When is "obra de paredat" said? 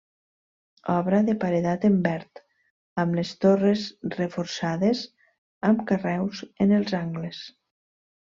0.93-1.83